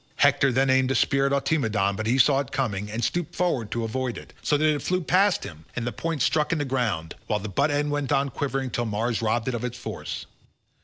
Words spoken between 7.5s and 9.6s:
end went on quivering till Mars robbed it